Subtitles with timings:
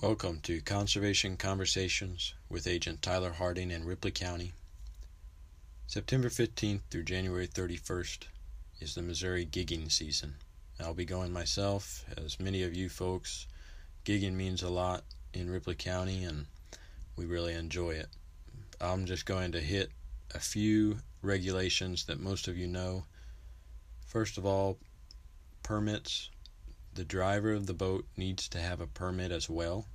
[0.00, 4.52] Welcome to Conservation Conversations with Agent Tyler Harding in Ripley County.
[5.88, 8.26] September 15th through January 31st
[8.80, 10.36] is the Missouri gigging season.
[10.78, 13.48] I'll be going myself, as many of you folks.
[14.04, 15.02] Gigging means a lot
[15.34, 16.46] in Ripley County and
[17.16, 18.08] we really enjoy it.
[18.80, 19.90] I'm just going to hit
[20.32, 23.02] a few regulations that most of you know.
[24.06, 24.78] First of all,
[25.64, 26.30] permits
[26.98, 29.86] the driver of the boat needs to have a permit as well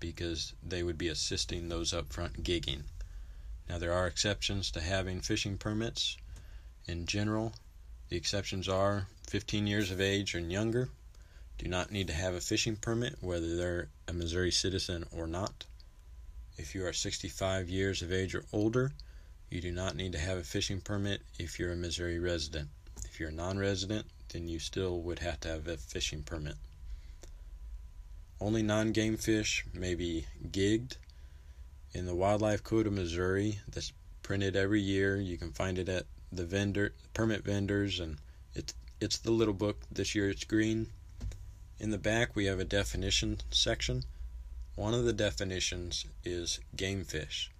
[0.00, 2.84] because they would be assisting those up front gigging.
[3.68, 6.16] Now, there are exceptions to having fishing permits.
[6.86, 7.52] In general,
[8.08, 10.88] the exceptions are 15 years of age and younger
[11.58, 15.66] do not need to have a fishing permit whether they're a Missouri citizen or not.
[16.56, 18.92] If you are 65 years of age or older,
[19.50, 22.70] you do not need to have a fishing permit if you're a Missouri resident.
[23.18, 26.54] If you're a non resident, then you still would have to have a fishing permit.
[28.40, 30.98] Only non game fish may be gigged.
[31.92, 35.16] In the Wildlife Code of Missouri, that's printed every year.
[35.16, 38.18] You can find it at the vendor permit vendors and
[38.54, 39.82] it's it's the little book.
[39.90, 40.86] This year it's green.
[41.80, 44.04] In the back we have a definition section.
[44.76, 47.50] One of the definitions is game fish.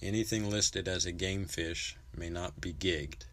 [0.00, 3.26] Anything listed as a game fish may not be gigged.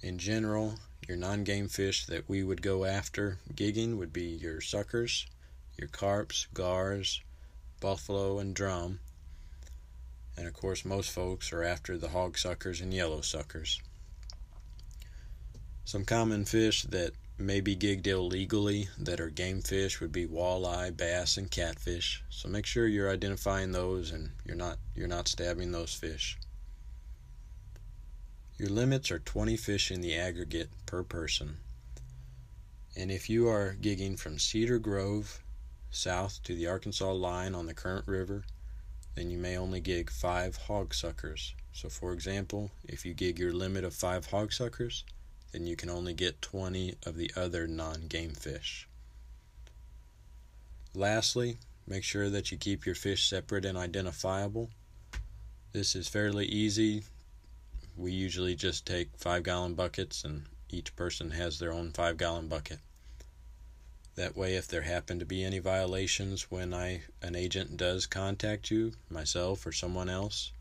[0.00, 4.60] In general, your non game fish that we would go after gigging would be your
[4.60, 5.26] suckers,
[5.76, 7.20] your carps, gars,
[7.80, 9.00] buffalo, and drum.
[10.36, 13.80] And of course, most folks are after the hog suckers and yellow suckers.
[15.84, 20.96] Some common fish that may be gigged illegally that are game fish would be walleye,
[20.96, 22.22] bass, and catfish.
[22.30, 26.36] So make sure you're identifying those and you're not you're not stabbing those fish.
[28.58, 31.58] Your limits are 20 fish in the aggregate per person.
[32.96, 35.44] And if you are gigging from Cedar Grove
[35.92, 38.42] south to the Arkansas line on the Current River,
[39.14, 41.54] then you may only gig five hog suckers.
[41.72, 45.04] So, for example, if you gig your limit of five hog suckers,
[45.52, 48.88] then you can only get 20 of the other non game fish.
[50.96, 54.70] Lastly, make sure that you keep your fish separate and identifiable.
[55.72, 57.04] This is fairly easy
[57.98, 62.46] we usually just take five gallon buckets and each person has their own five gallon
[62.46, 62.78] bucket.
[64.14, 68.70] That way, if there happen to be any violations when I an agent does contact
[68.70, 70.52] you, myself or someone else,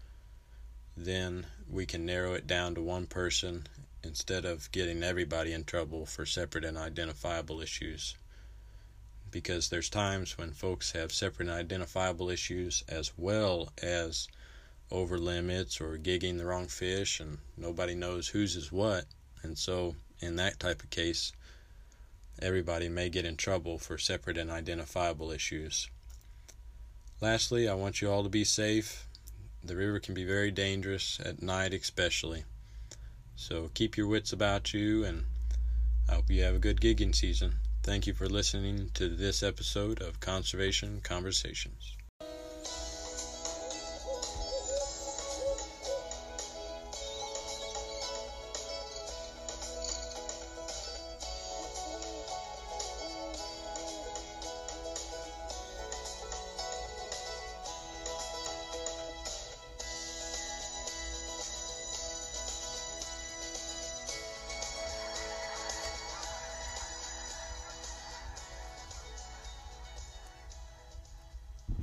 [0.95, 3.67] then we can narrow it down to one person
[4.03, 8.15] instead of getting everybody in trouble for separate and identifiable issues.
[9.29, 14.27] Because there's times when folks have separate and identifiable issues as well as
[14.91, 19.05] over limits or gigging the wrong fish and nobody knows whose is what.
[19.43, 21.31] And so, in that type of case,
[22.41, 25.89] everybody may get in trouble for separate and identifiable issues.
[27.19, 29.07] Lastly, I want you all to be safe.
[29.63, 32.43] The river can be very dangerous at night, especially.
[33.35, 35.25] So keep your wits about you, and
[36.09, 37.55] I hope you have a good gigging season.
[37.83, 41.96] Thank you for listening to this episode of Conservation Conversations.